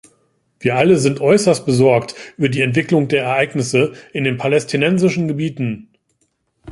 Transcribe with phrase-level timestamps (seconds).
[0.59, 5.89] Wir alle sind äußerst besorgt über die Entwicklung der Ereignisse in den palästinensischen Gebieten.